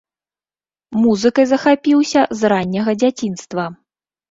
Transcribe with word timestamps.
Музыкай 1.01 1.45
захапіўся 1.51 2.21
з 2.41 2.53
ранняга 2.55 2.99
дзяцінства. 3.05 3.71